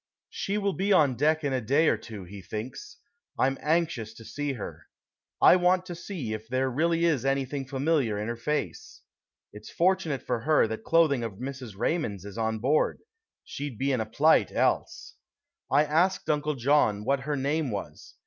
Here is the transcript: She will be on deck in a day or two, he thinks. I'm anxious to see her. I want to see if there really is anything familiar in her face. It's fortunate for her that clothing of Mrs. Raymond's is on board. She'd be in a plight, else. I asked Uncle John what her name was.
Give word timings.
She 0.31 0.57
will 0.57 0.73
be 0.73 0.91
on 0.91 1.13
deck 1.13 1.43
in 1.43 1.53
a 1.53 1.61
day 1.61 1.87
or 1.87 1.95
two, 1.95 2.23
he 2.23 2.41
thinks. 2.41 2.97
I'm 3.37 3.59
anxious 3.61 4.15
to 4.15 4.25
see 4.25 4.53
her. 4.53 4.87
I 5.39 5.55
want 5.57 5.85
to 5.85 5.93
see 5.93 6.33
if 6.33 6.47
there 6.47 6.71
really 6.71 7.05
is 7.05 7.23
anything 7.23 7.67
familiar 7.67 8.17
in 8.17 8.27
her 8.27 8.35
face. 8.35 9.01
It's 9.53 9.69
fortunate 9.69 10.23
for 10.23 10.39
her 10.39 10.67
that 10.67 10.83
clothing 10.83 11.23
of 11.23 11.33
Mrs. 11.33 11.77
Raymond's 11.77 12.25
is 12.25 12.39
on 12.39 12.57
board. 12.57 12.97
She'd 13.43 13.77
be 13.77 13.91
in 13.91 14.01
a 14.01 14.07
plight, 14.07 14.51
else. 14.51 15.17
I 15.69 15.85
asked 15.85 16.31
Uncle 16.31 16.55
John 16.55 17.05
what 17.05 17.19
her 17.19 17.35
name 17.35 17.69
was. 17.69 18.15